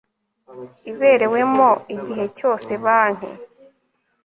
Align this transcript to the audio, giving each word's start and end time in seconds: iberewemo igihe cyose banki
iberewemo 0.91 1.69
igihe 1.95 2.25
cyose 2.37 2.71
banki 2.83 3.31